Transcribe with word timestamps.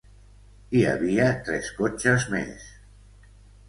Hi 0.77 0.81
havia 0.93 1.29
tres 1.51 1.71
cotxes 1.83 2.29
més. 2.35 2.69